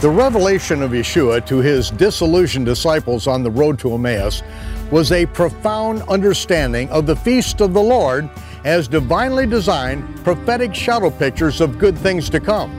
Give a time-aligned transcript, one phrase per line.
[0.00, 4.42] The revelation of Yeshua to his disillusioned disciples on the road to Emmaus
[4.90, 8.30] was a profound understanding of the feast of the Lord
[8.64, 12.70] as divinely designed prophetic shadow pictures of good things to come.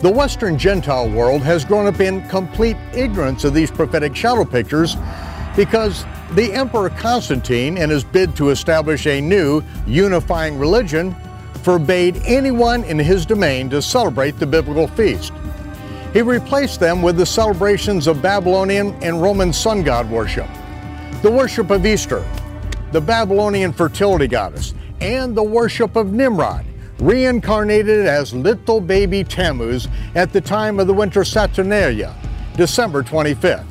[0.00, 4.94] The Western Gentile world has grown up in complete ignorance of these prophetic shadow pictures
[5.56, 11.16] because the Emperor Constantine, in his bid to establish a new unifying religion,
[11.64, 15.32] forbade anyone in his domain to celebrate the biblical feast.
[16.12, 20.48] He replaced them with the celebrations of Babylonian and Roman sun god worship,
[21.22, 22.24] the worship of Easter,
[22.92, 26.64] the Babylonian fertility goddess, and the worship of Nimrod,
[26.98, 32.14] reincarnated as little baby Tammuz at the time of the winter Saturnalia,
[32.56, 33.66] December 25th.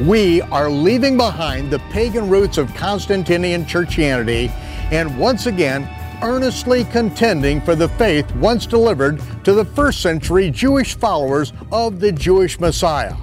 [0.00, 4.50] We are leaving behind the pagan roots of Constantinian churchianity
[4.90, 5.88] and once again
[6.22, 12.12] earnestly contending for the faith once delivered to the first century Jewish followers of the
[12.12, 13.16] Jewish Messiah,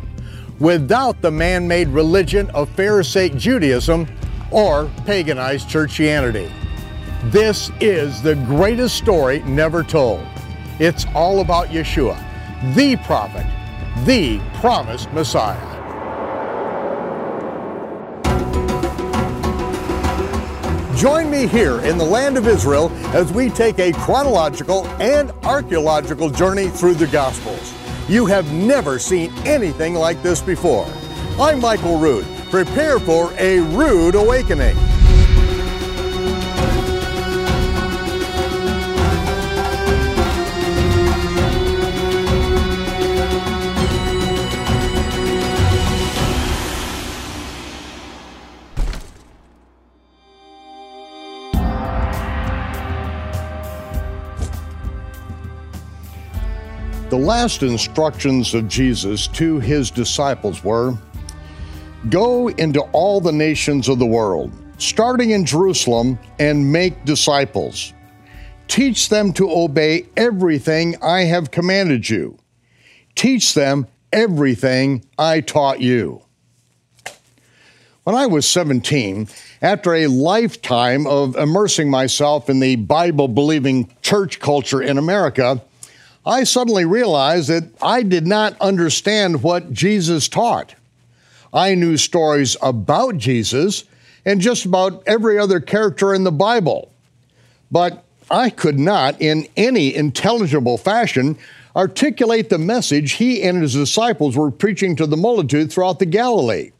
[0.60, 4.08] without the man made religion of Pharisaic Judaism
[4.52, 6.52] or paganized Christianity.
[7.26, 10.26] This is the greatest story never told.
[10.80, 12.18] It's all about Yeshua,
[12.76, 13.46] the prophet,
[14.06, 15.69] the promised Messiah.
[21.00, 26.30] Join me here in the land of Israel as we take a chronological and archaeological
[26.30, 27.74] journey through the Gospels.
[28.10, 30.86] You have never seen anything like this before.
[31.40, 32.26] I'm Michael Rood.
[32.50, 34.76] Prepare for a rude awakening.
[57.20, 60.98] Last instructions of Jesus to his disciples were
[62.08, 67.94] Go into all the nations of the world, starting in Jerusalem, and make disciples.
[68.70, 72.38] Teach them to obey everything I have commanded you.
[73.16, 76.22] Teach them everything I taught you.
[78.06, 79.28] When I was 17,
[79.62, 85.62] after a lifetime of immersing myself in the Bible believing church culture in America,
[86.26, 90.76] I suddenly realized that I did not understand what Jesus taught.
[91.54, 93.86] I knew stories about Jesus
[94.26, 96.92] and just about every other character in the Bible,
[97.72, 101.38] but I could not, in any intelligible fashion,
[101.76, 106.72] articulate the message he and his disciples were preaching to the multitude throughout the Galilee.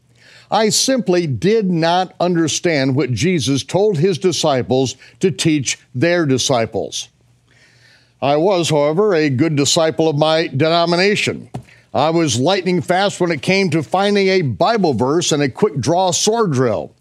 [0.50, 7.08] I simply did not understand what Jesus told his disciples to teach their disciples.
[8.22, 11.50] I was, however, a good disciple of my denomination.
[11.94, 15.80] I was lightning fast when it came to finding a Bible verse and a quick
[15.80, 16.92] draw sword drill.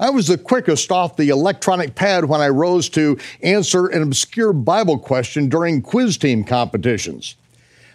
[0.00, 4.52] I was the quickest off the electronic pad when I rose to answer an obscure
[4.52, 7.36] Bible question during quiz team competitions.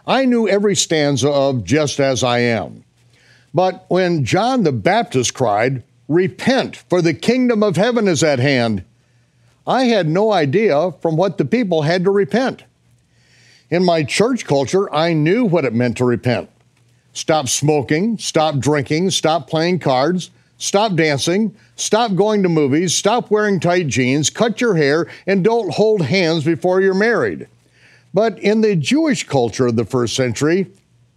[0.05, 2.85] I knew every stanza of Just As I Am.
[3.53, 8.85] But when John the Baptist cried, Repent, for the kingdom of heaven is at hand,
[9.67, 12.63] I had no idea from what the people had to repent.
[13.69, 16.49] In my church culture, I knew what it meant to repent.
[17.11, 23.59] Stop smoking, stop drinking, stop playing cards, stop dancing, stop going to movies, stop wearing
[23.59, 27.47] tight jeans, cut your hair, and don't hold hands before you're married.
[28.13, 30.67] But in the Jewish culture of the first century,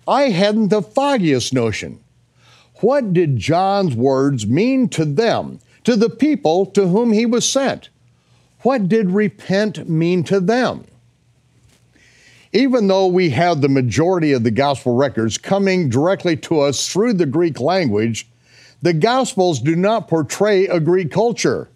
[0.08, 2.00] I hadn't the foggiest notion.
[2.80, 7.90] What did John's words mean to them, to the people to whom he was sent?
[8.62, 10.84] What did repent mean to them?
[12.52, 17.14] Even though we have the majority of the gospel records coming directly to us through
[17.14, 18.28] the Greek language,
[18.82, 21.68] the gospels do not portray a Greek culture.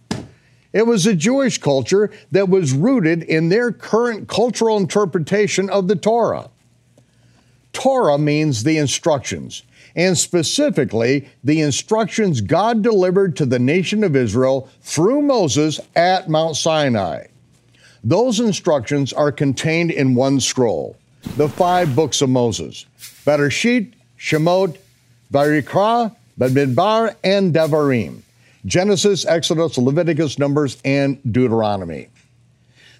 [0.72, 5.97] It was a Jewish culture that was rooted in their current cultural interpretation of the
[5.97, 6.51] Torah.
[7.72, 9.63] Torah means the instructions,
[9.97, 16.57] and specifically the instructions God delivered to the nation of Israel through Moses at Mount
[16.57, 17.27] Sinai.
[18.03, 20.97] Those instructions are contained in one scroll,
[21.37, 22.87] the five books of Moses
[23.25, 24.77] Bereshit, Shemot,
[25.33, 28.21] Vayikra, Bamidbar, and Devarim.
[28.67, 32.09] Genesis, Exodus, Leviticus, Numbers, and Deuteronomy.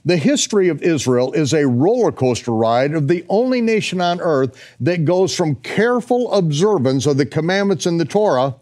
[0.07, 4.77] The history of Israel is a roller coaster ride of the only nation on earth
[4.81, 8.55] that goes from careful observance of the commandments in the Torah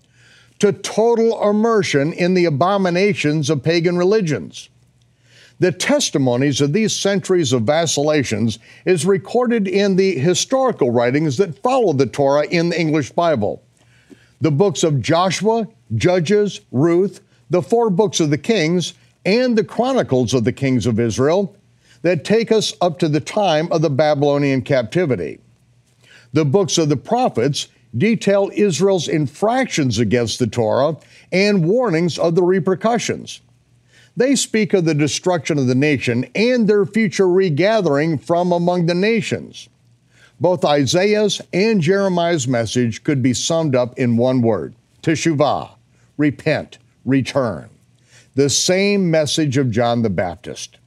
[0.61, 4.69] to total immersion in the abominations of pagan religions.
[5.59, 11.93] The testimonies of these centuries of vacillations is recorded in the historical writings that follow
[11.93, 13.63] the Torah in the English Bible.
[14.41, 20.35] The books of Joshua, Judges, Ruth, the four books of the Kings, and the Chronicles
[20.35, 21.57] of the Kings of Israel
[22.03, 25.39] that take us up to the time of the Babylonian captivity.
[26.33, 30.97] The books of the prophets detail Israel's infractions against the Torah
[31.31, 33.41] and warnings of the repercussions.
[34.17, 38.95] They speak of the destruction of the nation and their future regathering from among the
[38.95, 39.69] nations.
[40.41, 45.71] Both Isaiah's and Jeremiah's message could be summed up in one word teshuvah,
[46.17, 47.69] repent, return.
[48.35, 50.79] The same message of John the Baptist.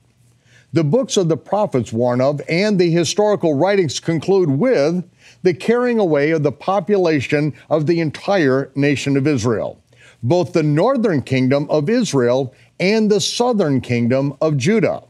[0.73, 5.07] The books of the prophets warn of, and the historical writings conclude with,
[5.43, 9.79] the carrying away of the population of the entire nation of Israel,
[10.23, 15.03] both the northern kingdom of Israel and the southern kingdom of Judah.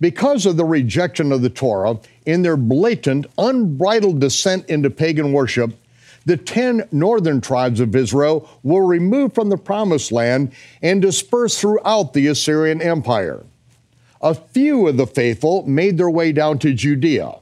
[0.00, 5.72] Because of the rejection of the Torah in their blatant, unbridled descent into pagan worship,
[6.26, 10.52] the ten northern tribes of Israel were removed from the promised land
[10.82, 13.44] and dispersed throughout the Assyrian Empire.
[14.20, 17.36] A few of the faithful made their way down to Judea,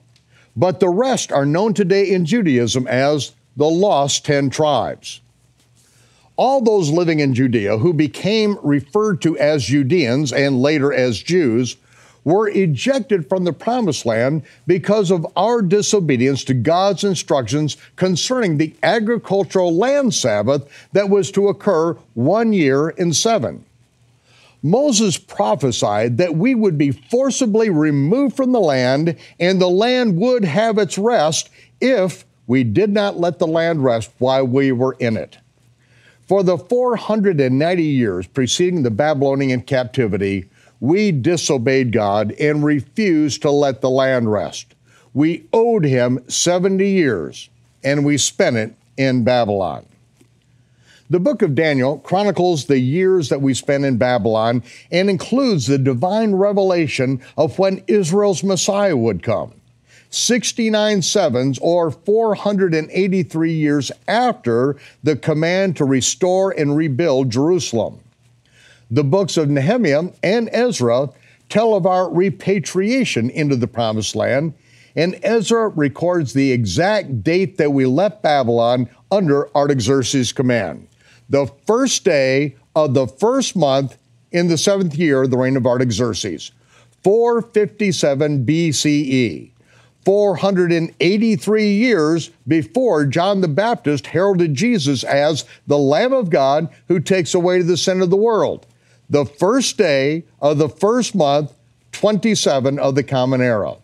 [0.55, 5.21] but the rest are known today in Judaism as the lost ten tribes
[6.37, 11.77] all those living in Judea who became referred to as Judeans and later as Jews
[12.25, 18.75] were ejected from the promised land because of our disobedience to God's instructions concerning the
[18.83, 23.65] agricultural land Sabbath that was to occur one year in seven.
[24.63, 30.43] Moses prophesied that we would be forcibly removed from the land and the land would
[30.43, 31.51] have its rest
[31.83, 35.37] if we did not let the land rest while we were in it.
[36.27, 40.49] For the 490 years preceding the Babylonian captivity,
[40.85, 44.75] we disobeyed God and refused to let the land rest.
[45.15, 47.49] We owed him 70 years,
[47.83, 49.87] and we spent it in Babylon.
[51.09, 55.79] The book of Daniel chronicles the years that we spent in Babylon and includes the
[55.79, 59.55] divine revelation of when Israel's Messiah would come.
[60.11, 68.01] 69 sevens, or 483 years after the command to restore and rebuild Jerusalem.
[68.95, 71.09] The books of Nehemiah and Ezra
[71.49, 74.55] tell of our repatriation into the promised land,
[74.95, 80.87] and Ezra records the exact date that we left Babylon under Artaxerxes' command.
[81.29, 83.99] The first day of the first month
[84.31, 86.53] in the seventh year of the reign of Artaxerxes,
[87.03, 89.51] 457 BCE.
[90.05, 97.35] 483 years before John the Baptist heralded Jesus as the Lamb of God who takes
[97.35, 98.67] away the sin of the world.
[99.11, 101.53] The first day of the first month,
[101.93, 103.77] 27 of the Common Era.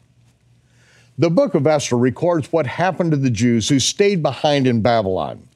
[1.18, 5.46] The book of Esther records what happened to the Jews who stayed behind in Babylon,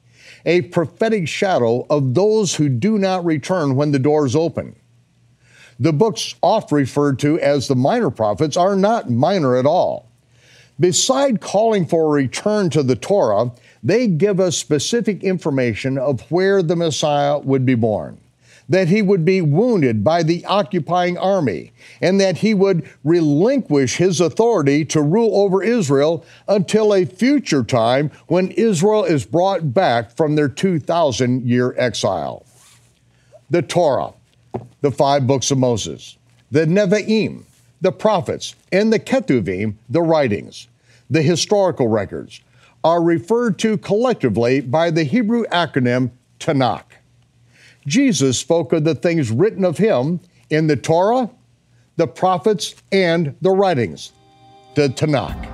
[0.45, 4.75] a prophetic shadow of those who do not return when the doors open.
[5.79, 10.07] The books oft referred to as the minor prophets are not minor at all.
[10.79, 13.51] Beside calling for a return to the Torah,
[13.81, 18.19] they give us specific information of where the Messiah would be born,
[18.67, 21.71] that he would be wounded by the occupying army,
[22.01, 28.09] and that he would relinquish his authority to rule over Israel until a future time
[28.27, 32.45] when Israel is brought back from their 2,000 year exile.
[33.49, 34.13] The Torah,
[34.81, 36.17] the five books of Moses,
[36.49, 37.43] the Nevi'im,
[37.81, 40.67] the prophets, and the Ketuvim, the writings,
[41.09, 42.41] the historical records,
[42.83, 46.94] are referred to collectively by the Hebrew acronym Tanakh.
[47.87, 51.29] Jesus spoke of the things written of him in the Torah,
[51.97, 54.11] the prophets, and the writings,
[54.75, 55.51] the Tanakh.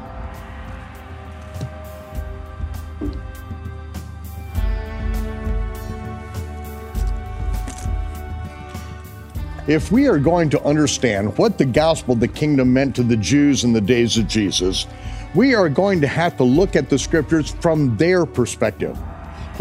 [9.67, 13.15] If we are going to understand what the gospel of the kingdom meant to the
[13.15, 14.87] Jews in the days of Jesus,
[15.35, 18.97] we are going to have to look at the scriptures from their perspective.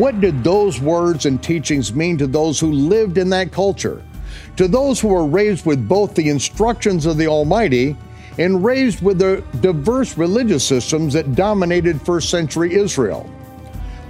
[0.01, 4.03] What did those words and teachings mean to those who lived in that culture?
[4.57, 7.95] To those who were raised with both the instructions of the Almighty
[8.39, 13.31] and raised with the diverse religious systems that dominated first century Israel.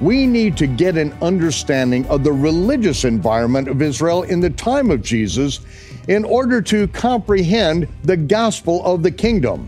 [0.00, 4.92] We need to get an understanding of the religious environment of Israel in the time
[4.92, 5.58] of Jesus
[6.06, 9.66] in order to comprehend the gospel of the kingdom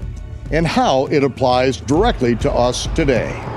[0.52, 3.51] and how it applies directly to us today.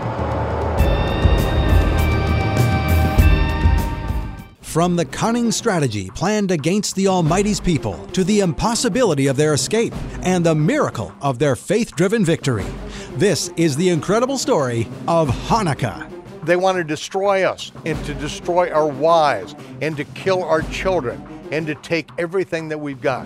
[4.76, 9.94] From the cunning strategy planned against the Almighty's people to the impossibility of their escape
[10.24, 12.66] and the miracle of their faith driven victory.
[13.14, 16.12] This is the incredible story of Hanukkah.
[16.44, 21.26] They want to destroy us and to destroy our wives and to kill our children
[21.54, 23.26] and to take everything that we've got.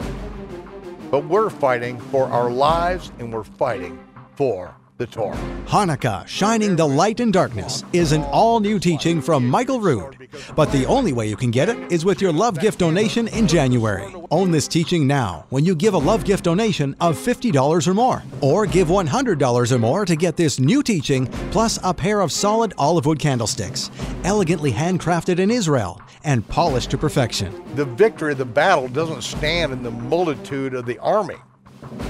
[1.10, 3.98] But we're fighting for our lives and we're fighting
[4.36, 5.38] for the Torah.
[5.66, 10.30] Hanukkah, Shining the Light in Darkness, is an all new teaching from Michael Rood.
[10.58, 13.48] But the only way you can get it is with your love gift donation in
[13.48, 14.14] January.
[14.30, 18.24] Own this teaching now when you give a love gift donation of $50 or more.
[18.42, 22.74] Or give $100 or more to get this new teaching plus a pair of solid
[22.78, 23.90] olive wood candlesticks,
[24.26, 27.64] elegantly handcrafted in Israel and polished to perfection.
[27.76, 31.38] The victory of the battle doesn't stand in the multitude of the army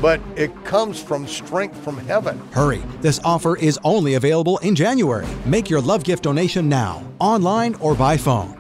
[0.02, 2.40] but it comes from strength from heaven.
[2.52, 5.28] Hurry, this offer is only available in January.
[5.46, 8.59] Make your love gift donation now, online or by phone.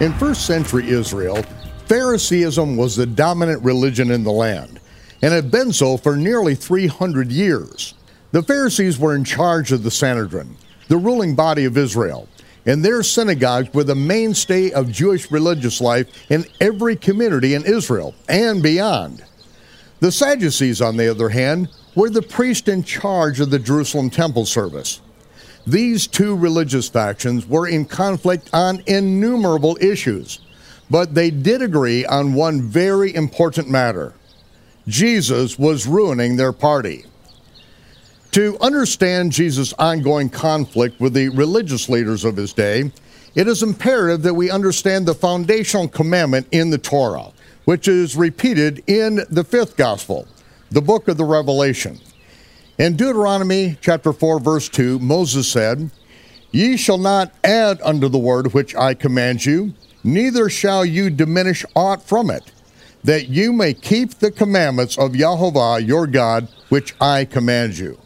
[0.00, 1.42] In first century Israel,
[1.84, 4.80] Phariseeism was the dominant religion in the land,
[5.20, 7.92] and had been so for nearly 300 years.
[8.32, 10.56] The Pharisees were in charge of the Sanhedrin,
[10.88, 12.30] the ruling body of Israel,
[12.64, 18.14] and their synagogues were the mainstay of Jewish religious life in every community in Israel
[18.26, 19.22] and beyond.
[19.98, 24.46] The Sadducees, on the other hand, were the priest in charge of the Jerusalem temple
[24.46, 25.02] service.
[25.66, 30.40] These two religious factions were in conflict on innumerable issues,
[30.90, 34.14] but they did agree on one very important matter
[34.88, 37.04] Jesus was ruining their party.
[38.32, 42.90] To understand Jesus' ongoing conflict with the religious leaders of his day,
[43.34, 47.30] it is imperative that we understand the foundational commandment in the Torah,
[47.64, 50.26] which is repeated in the fifth gospel,
[50.70, 52.00] the book of the Revelation.
[52.80, 55.90] In Deuteronomy chapter 4, verse 2, Moses said,
[56.50, 61.62] Ye shall not add unto the word which I command you, neither shall you diminish
[61.76, 62.52] aught from it,
[63.04, 67.98] that you may keep the commandments of Yehovah your God, which I command you.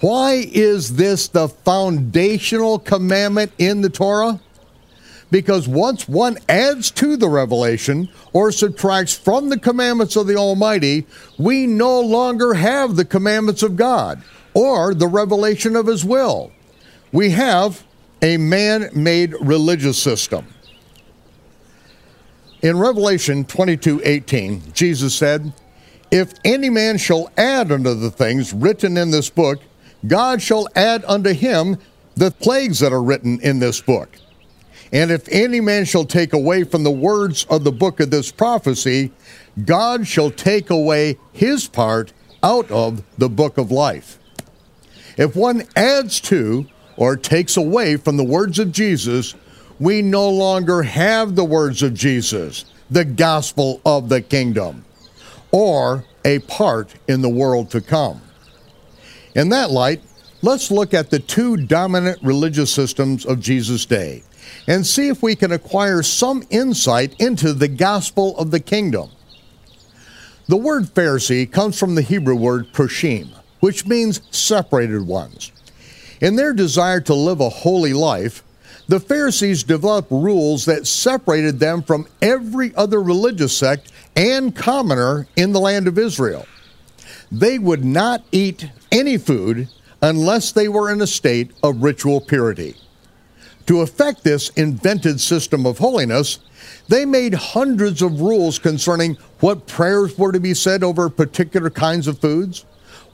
[0.00, 4.40] Why is this the foundational commandment in the Torah?
[5.30, 11.06] Because once one adds to the revelation or subtracts from the commandments of the Almighty,
[11.38, 14.22] we no longer have the commandments of God
[14.54, 16.50] or the revelation of His will.
[17.12, 17.84] We have
[18.22, 20.46] a man made religious system.
[22.62, 25.52] In Revelation 22 18, Jesus said,
[26.10, 29.60] If any man shall add unto the things written in this book,
[30.06, 31.78] God shall add unto him
[32.16, 34.08] the plagues that are written in this book.
[34.92, 38.32] And if any man shall take away from the words of the book of this
[38.32, 39.12] prophecy,
[39.64, 44.18] God shall take away his part out of the book of life.
[45.16, 46.66] If one adds to
[46.96, 49.34] or takes away from the words of Jesus,
[49.78, 54.84] we no longer have the words of Jesus, the gospel of the kingdom,
[55.50, 58.20] or a part in the world to come.
[59.34, 60.02] In that light,
[60.42, 64.22] let's look at the two dominant religious systems of Jesus' day
[64.66, 69.10] and see if we can acquire some insight into the gospel of the kingdom.
[70.46, 73.28] The word Pharisee comes from the Hebrew word prushim,
[73.60, 75.52] which means separated ones.
[76.20, 78.42] In their desire to live a holy life,
[78.88, 85.52] the Pharisees developed rules that separated them from every other religious sect and commoner in
[85.52, 86.46] the land of Israel.
[87.30, 89.68] They would not eat any food
[90.02, 92.74] unless they were in a state of ritual purity.
[93.66, 96.38] To effect this invented system of holiness,
[96.88, 102.06] they made hundreds of rules concerning what prayers were to be said over particular kinds
[102.06, 102.64] of foods,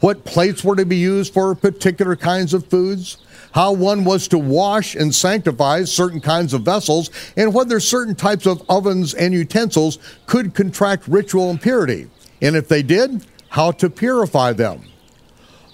[0.01, 3.19] what plates were to be used for particular kinds of foods,
[3.53, 8.47] how one was to wash and sanctify certain kinds of vessels, and whether certain types
[8.47, 12.09] of ovens and utensils could contract ritual impurity,
[12.43, 14.83] and if they did, how to purify them.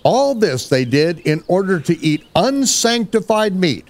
[0.03, 3.87] All this they did in order to eat unsanctified meat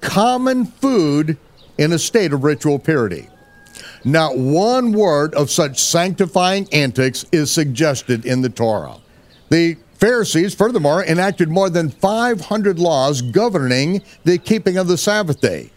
[0.00, 1.38] common food
[1.78, 3.28] in a state of ritual purity.
[4.04, 8.96] Not one word of such sanctifying antics is suggested in the Torah.
[9.48, 15.70] The Pharisees, furthermore, enacted more than 500 laws governing the keeping of the Sabbath day,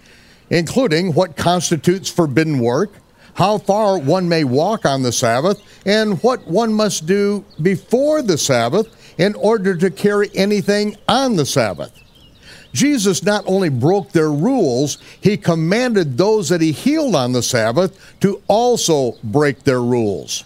[0.49, 2.91] including what constitutes forbidden work,
[3.35, 8.37] how far one may walk on the Sabbath, and what one must do before the
[8.37, 11.91] Sabbath in order to carry anything on the Sabbath.
[12.73, 17.99] Jesus not only broke their rules, he commanded those that he healed on the Sabbath
[18.19, 20.43] to also break their rules.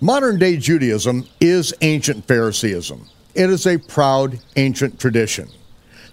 [0.00, 3.06] Modern day Judaism is ancient Phariseeism.
[3.34, 5.48] It is a proud ancient tradition.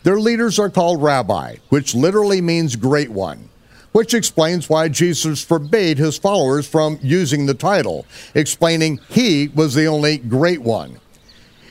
[0.04, 3.50] Their leaders are called rabbi, which literally means great one,
[3.92, 9.88] which explains why Jesus forbade his followers from using the title, explaining he was the
[9.88, 11.00] only great one.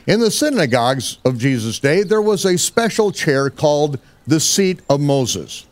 [0.09, 4.99] In the synagogues of Jesus' day, there was a special chair called the seat of
[4.99, 5.67] Moses.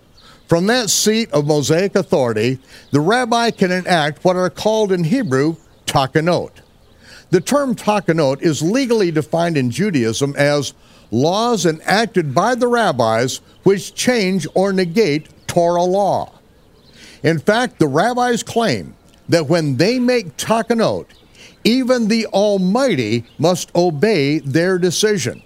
[0.47, 2.59] From that seat of Mosaic authority,
[2.91, 5.55] the rabbi can enact what are called in Hebrew
[5.87, 6.51] takanot.
[7.31, 10.75] The term takanot is legally defined in Judaism as
[11.09, 16.31] laws enacted by the rabbis which change or negate Torah law.
[17.23, 18.93] In fact, the rabbis claim
[19.29, 21.07] that when they make takanot,
[21.67, 25.43] even the Almighty must obey their decision.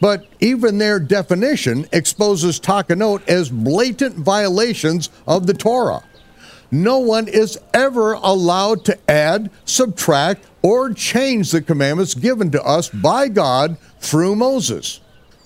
[0.00, 6.02] But even their definition exposes takanot as blatant violations of the Torah.
[6.70, 12.88] No one is ever allowed to add, subtract, or change the commandments given to us
[12.88, 15.00] by God through Moses.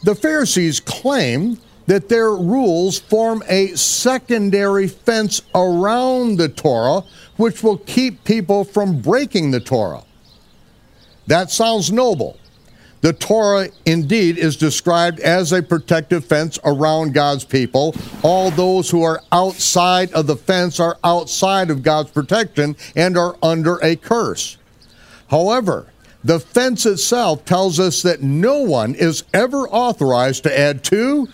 [0.04, 7.02] The Pharisees claim that their rules form a secondary fence around the Torah,
[7.42, 10.04] which will keep people from breaking the Torah.
[11.26, 12.38] That sounds noble.
[13.00, 17.96] The Torah indeed is described as a protective fence around God's people.
[18.22, 23.36] All those who are outside of the fence are outside of God's protection and are
[23.42, 24.56] under a curse.
[25.28, 25.88] However,
[26.22, 31.26] the fence itself tells us that no one is ever authorized to add to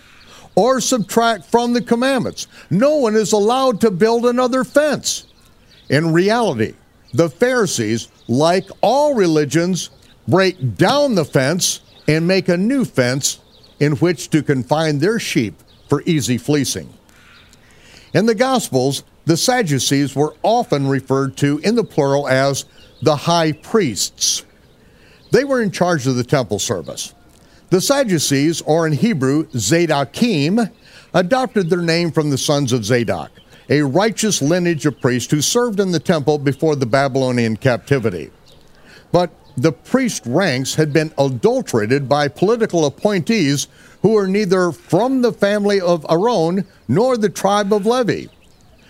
[0.55, 2.47] or subtract from the commandments.
[2.71, 5.27] No one is allowed to build another fence.
[5.89, 6.73] In reality,
[7.13, 9.89] the Pharisees, like all religions,
[10.27, 13.39] break down the fence and make a new fence
[13.79, 15.55] in which to confine their sheep
[15.87, 16.93] for easy fleecing.
[18.13, 22.65] In the Gospels, the Sadducees were often referred to in the plural as
[23.01, 24.43] the high priests.
[25.31, 27.13] They were in charge of the temple service.
[27.69, 30.71] The Sadducees, or in Hebrew, Zadokim,
[31.13, 33.31] adopted their name from the sons of Zadok,
[33.69, 38.31] a righteous lineage of priests who served in the temple before the Babylonian captivity.
[39.11, 43.67] But the priest ranks had been adulterated by political appointees
[44.01, 48.25] who were neither from the family of Aaron nor the tribe of Levi.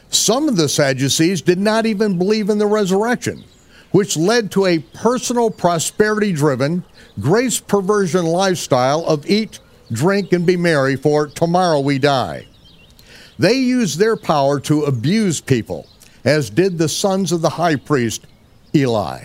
[0.10, 3.44] Some of the Sadducees did not even believe in the resurrection,
[3.92, 6.84] which led to a personal prosperity driven,
[7.20, 9.60] grace perversion lifestyle of eat,
[9.92, 12.46] drink, and be merry, for tomorrow we die.
[13.40, 15.88] They used their power to abuse people,
[16.26, 18.28] as did the sons of the high priest
[18.76, 19.24] Eli.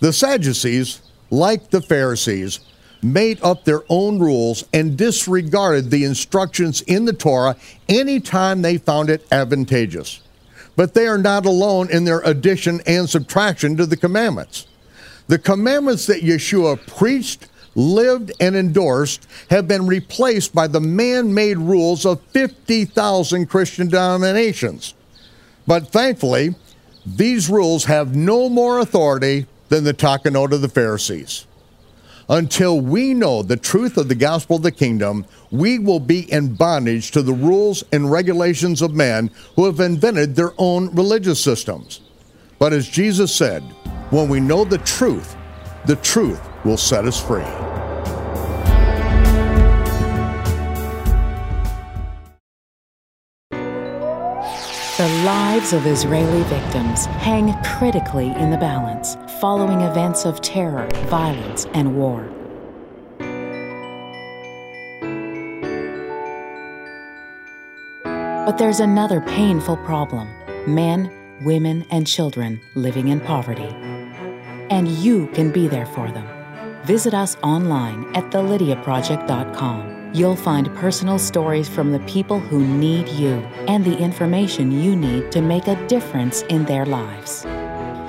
[0.00, 2.60] The Sadducees, like the Pharisees,
[3.02, 7.56] made up their own rules and disregarded the instructions in the Torah
[7.88, 10.20] anytime they found it advantageous.
[10.76, 14.66] But they are not alone in their addition and subtraction to the commandments.
[15.28, 21.56] The commandments that Yeshua preached, lived, and endorsed have been replaced by the man made
[21.56, 24.94] rules of 50,000 Christian denominations.
[25.66, 26.56] But thankfully,
[27.06, 31.46] these rules have no more authority than the takanot of the Pharisees.
[32.28, 36.54] Until we know the truth of the gospel of the kingdom, we will be in
[36.54, 42.00] bondage to the rules and regulations of men who have invented their own religious systems.
[42.58, 43.62] But as Jesus said,
[44.10, 45.37] when we know the truth,
[45.88, 47.42] the truth will set us free.
[54.98, 61.64] The lives of Israeli victims hang critically in the balance following events of terror, violence,
[61.72, 62.28] and war.
[68.44, 70.28] But there's another painful problem
[70.66, 71.10] men,
[71.46, 73.74] women, and children living in poverty.
[74.70, 76.26] And you can be there for them.
[76.84, 80.10] Visit us online at thelydiaproject.com.
[80.14, 83.34] You'll find personal stories from the people who need you
[83.68, 87.44] and the information you need to make a difference in their lives.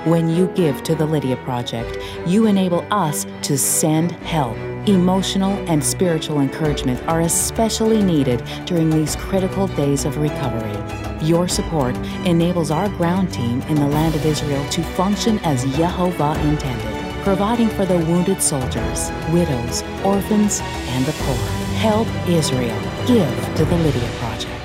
[0.06, 4.56] When you give to the Lydia Project, you enable us to send help.
[4.88, 11.09] Emotional and spiritual encouragement are especially needed during these critical days of recovery.
[11.22, 16.42] Your support enables our ground team in the land of Israel to function as Yehovah
[16.44, 21.36] intended, providing for the wounded soldiers, widows, orphans, and the poor.
[21.76, 22.80] Help Israel.
[23.06, 24.59] Give to the Lydia Project.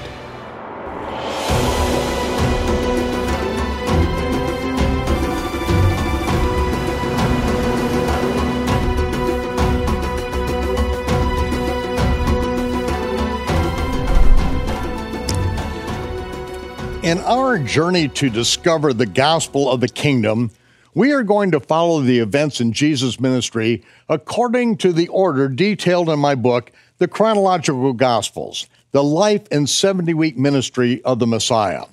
[17.55, 20.51] Our journey to discover the gospel of the kingdom,
[20.93, 26.09] we are going to follow the events in Jesus' ministry according to the order detailed
[26.09, 31.85] in my book, The Chronological Gospels The Life and 70 Week Ministry of the Messiah.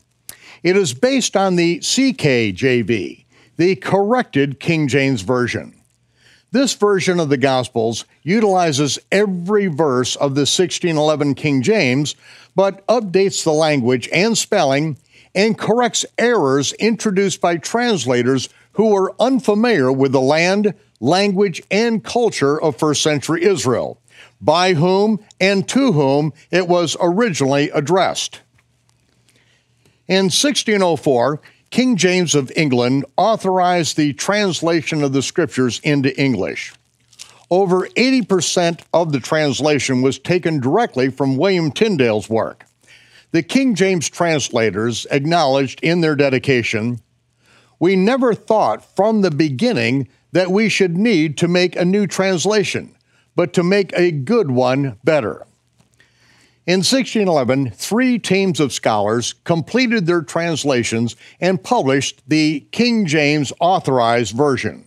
[0.64, 3.24] It is based on the CKJV,
[3.56, 5.80] the corrected King James Version.
[6.50, 12.16] This version of the Gospels utilizes every verse of the 1611 King James,
[12.56, 14.96] but updates the language and spelling
[15.34, 22.60] and corrects errors introduced by translators who were unfamiliar with the land, language, and culture
[22.60, 24.00] of first century Israel,
[24.40, 28.40] by whom and to whom it was originally addressed.
[30.08, 31.40] In 1604,
[31.70, 36.74] King James of England authorized the translation of the scriptures into English.
[37.50, 42.66] Over 80% of the translation was taken directly from William Tyndale's work.
[43.32, 47.00] The King James translators acknowledged in their dedication
[47.80, 52.94] We never thought from the beginning that we should need to make a new translation,
[53.34, 55.46] but to make a good one better.
[56.66, 64.36] In 1611, three teams of scholars completed their translations and published the King James Authorized
[64.36, 64.84] Version.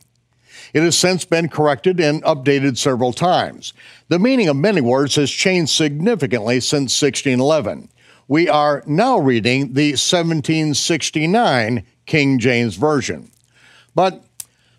[0.73, 3.73] It has since been corrected and updated several times.
[4.08, 7.89] The meaning of many words has changed significantly since 1611
[8.27, 13.29] we are now reading the 1769 King James Version.
[13.93, 14.23] But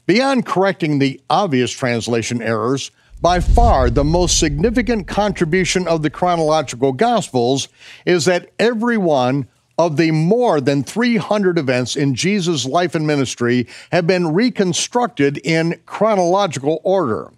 [0.06, 6.92] beyond correcting the obvious translation errors, by far the most significant contribution of the chronological
[6.92, 7.68] Gospels
[8.04, 9.46] is that every one
[9.78, 15.80] of the more than 300 events in Jesus' life and ministry have been reconstructed in
[15.87, 17.30] chronological order.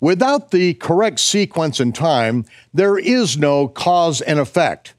[0.00, 4.94] Without the correct sequence and time, there is no cause and effect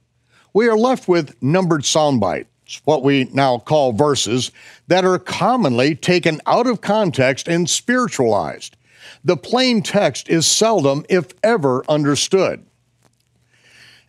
[0.53, 4.51] we are left with numbered sound bites, what we now call verses,
[4.87, 8.75] that are commonly taken out of context and spiritualized.
[9.23, 12.65] The plain text is seldom, if ever, understood.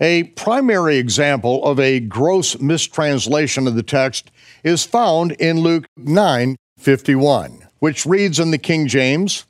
[0.00, 4.30] A primary example of a gross mistranslation of the text
[4.64, 9.44] is found in Luke 9 51, which reads in the King James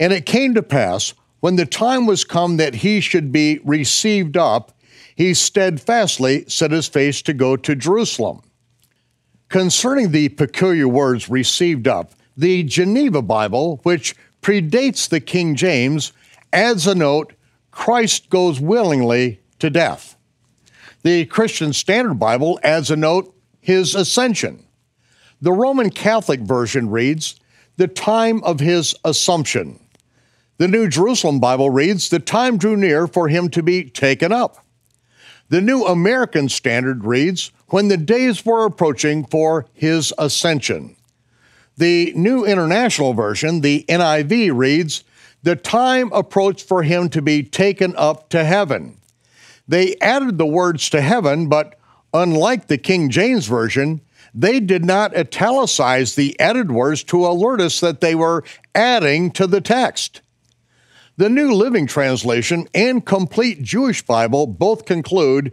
[0.00, 4.36] And it came to pass, when the time was come that he should be received
[4.36, 4.72] up,
[5.18, 8.40] he steadfastly set his face to go to Jerusalem.
[9.48, 16.12] Concerning the peculiar words received up, the Geneva Bible, which predates the King James,
[16.52, 17.32] adds a note
[17.72, 20.16] Christ goes willingly to death.
[21.02, 24.64] The Christian Standard Bible adds a note his ascension.
[25.40, 27.40] The Roman Catholic version reads,
[27.76, 29.80] the time of his assumption.
[30.58, 34.64] The New Jerusalem Bible reads, the time drew near for him to be taken up.
[35.50, 40.96] The New American Standard reads, when the days were approaching for his ascension.
[41.76, 45.04] The New International Version, the NIV, reads,
[45.42, 48.98] the time approached for him to be taken up to heaven.
[49.66, 51.78] They added the words to heaven, but
[52.12, 54.00] unlike the King James Version,
[54.34, 59.46] they did not italicize the added words to alert us that they were adding to
[59.46, 60.20] the text.
[61.18, 65.50] The New Living Translation and Complete Jewish Bible both conclude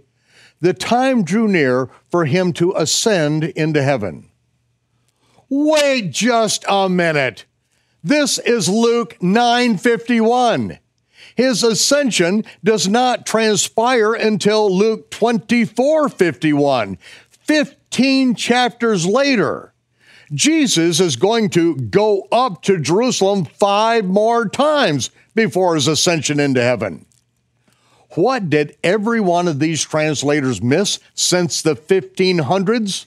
[0.61, 4.29] the time drew near for him to ascend into heaven.
[5.49, 7.45] Wait just a minute.
[8.03, 10.77] This is Luke 9:51.
[11.35, 19.73] His ascension does not transpire until Luke 24:51, 15 chapters later.
[20.31, 26.61] Jesus is going to go up to Jerusalem 5 more times before his ascension into
[26.61, 27.05] heaven.
[28.11, 33.05] What did every one of these translators miss since the 1500s?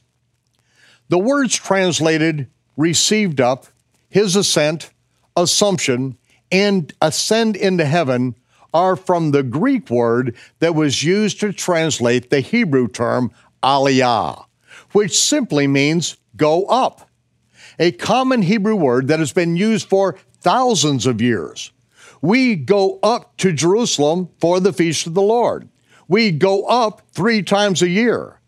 [1.09, 3.67] The words translated received up,
[4.11, 4.91] his ascent,
[5.37, 6.19] assumption,
[6.53, 8.35] and ascend into heaven
[8.75, 13.31] are from the Greek word that was used to translate the Hebrew term
[13.62, 14.45] aliyah,
[14.93, 17.09] which simply means go up.
[17.79, 21.73] A common Hebrew word that has been used for thousands of years.
[22.21, 25.69] We go up to Jerusalem for the feast of the Lord.
[26.09, 28.41] We go up three times a year.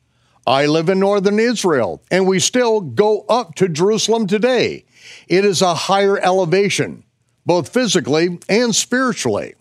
[0.46, 4.84] I live in northern Israel, and we still go up to Jerusalem today.
[5.28, 7.04] It is a higher elevation,
[7.44, 9.54] both physically and spiritually.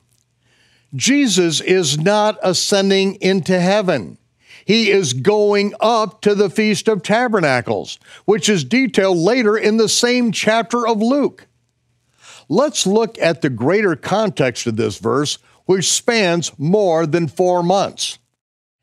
[0.95, 4.17] Jesus is not ascending into heaven.
[4.65, 9.89] He is going up to the Feast of Tabernacles, which is detailed later in the
[9.89, 11.47] same chapter of Luke.
[12.49, 18.17] Let's look at the greater context of this verse, which spans more than four months.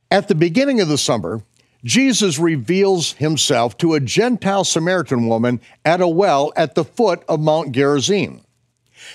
[0.09, 1.42] At the beginning of the summer,
[1.85, 7.40] Jesus reveals himself to a Gentile Samaritan woman at a well at the foot of
[7.40, 8.40] Mount Gerizim.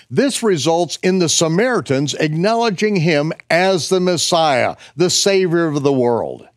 [0.10, 6.48] This results in the Samaritans acknowledging him as the Messiah, the Savior of the world.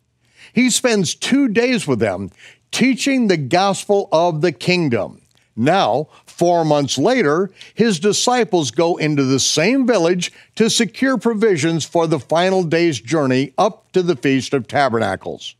[0.53, 2.29] He spends two days with them
[2.71, 5.21] teaching the gospel of the kingdom.
[5.55, 12.07] Now, four months later, his disciples go into the same village to secure provisions for
[12.07, 15.55] the final day's journey up to the Feast of Tabernacles.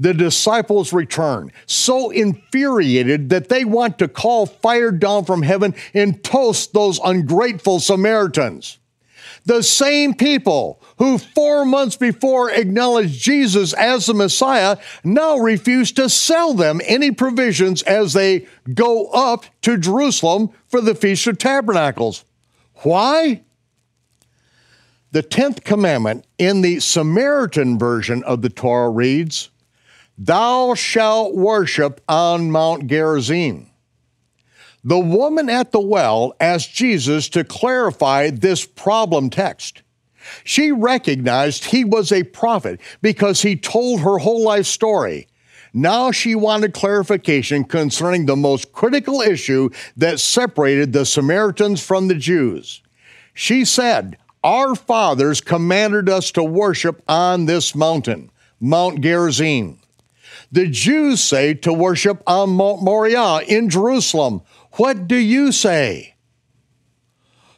[0.00, 6.24] The disciples return, so infuriated that they want to call fire down from heaven and
[6.24, 8.78] toast those ungrateful Samaritans.
[9.44, 16.08] The same people who four months before acknowledged Jesus as the Messiah now refuse to
[16.08, 22.24] sell them any provisions as they go up to Jerusalem for the Feast of Tabernacles.
[22.82, 23.42] Why?
[25.10, 29.50] The 10th commandment in the Samaritan version of the Torah reads,
[30.16, 33.71] Thou shalt worship on Mount Gerizim.
[34.84, 39.82] The woman at the well asked Jesus to clarify this problem text.
[40.44, 45.28] She recognized he was a prophet because he told her whole life story.
[45.72, 52.14] Now she wanted clarification concerning the most critical issue that separated the Samaritans from the
[52.14, 52.82] Jews.
[53.34, 59.78] She said, Our fathers commanded us to worship on this mountain, Mount Gerizim.
[60.50, 64.42] The Jews say to worship on Mount Moriah in Jerusalem,
[64.74, 66.14] what do you say?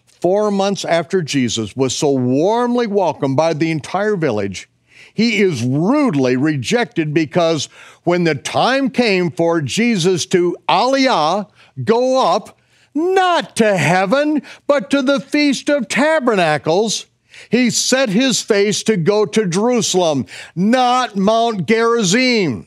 [0.06, 4.68] Four months after Jesus was so warmly welcomed by the entire village,
[5.12, 7.66] he is rudely rejected because
[8.04, 11.48] when the time came for Jesus to aliyah,
[11.84, 12.58] go up,
[12.94, 17.06] not to heaven, but to the Feast of Tabernacles,
[17.50, 22.66] he set his face to go to Jerusalem, not Mount Gerizim.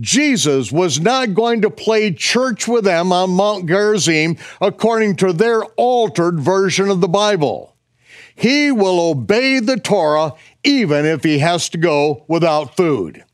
[0.00, 5.64] Jesus was not going to play church with them on Mount Gerizim according to their
[5.76, 7.76] altered version of the Bible.
[8.34, 10.32] He will obey the Torah
[10.64, 13.24] even if he has to go without food.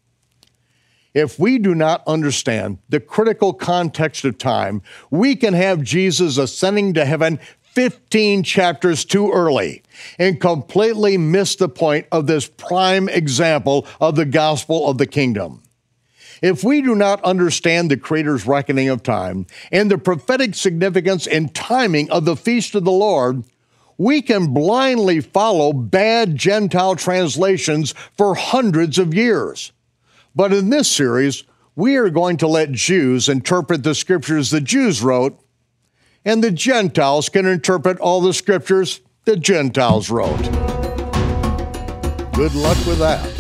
[1.15, 6.95] If we do not understand the critical context of time, we can have Jesus ascending
[6.95, 9.83] to heaven 15 chapters too early
[10.19, 15.63] and completely miss the point of this prime example of the gospel of the kingdom.
[16.43, 21.55] If we do not understand the Creator's reckoning of time and the prophetic significance and
[21.55, 23.45] timing of the feast of the Lord,
[23.99, 29.73] we can blindly follow bad Gentile translations for hundreds of years.
[30.35, 31.45] But in this series,
[31.77, 35.39] we are going to let Jews interpret the scriptures the Jews wrote,
[36.25, 40.41] and the Gentiles can interpret all the scriptures the Gentiles wrote.
[42.33, 43.40] Good luck with that.